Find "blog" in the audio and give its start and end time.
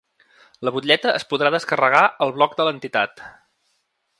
2.39-2.57